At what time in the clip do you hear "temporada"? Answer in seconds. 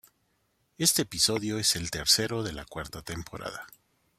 3.03-3.67